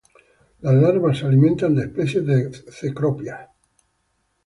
Las 0.61 0.73
larvas 0.73 1.19
se 1.19 1.27
alimentan 1.27 1.75
de 1.75 1.83
especies 1.83 2.25
de 2.25 2.51
"Cecropia". 2.71 3.51